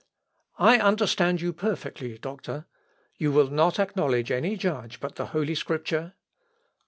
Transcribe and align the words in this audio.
_"I 0.57 0.79
understand 0.79 1.41
you 1.41 1.53
perfectly, 1.53 2.17
doctor. 2.17 2.65
You 3.17 3.31
will 3.31 3.51
not 3.51 3.77
acknowledge 3.79 4.31
any 4.31 4.55
judge 4.57 4.99
but 4.99 5.13
the 5.13 5.27
Holy 5.27 5.53
Scripture?" 5.53 6.15